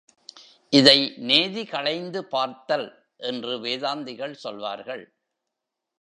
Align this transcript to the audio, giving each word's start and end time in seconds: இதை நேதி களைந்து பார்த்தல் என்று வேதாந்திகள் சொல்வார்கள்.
இதை 0.73 1.13
நேதி 1.17 1.65
களைந்து 1.65 2.25
பார்த்தல் 2.25 2.87
என்று 3.17 3.59
வேதாந்திகள் 3.59 4.33
சொல்வார்கள். 4.33 5.03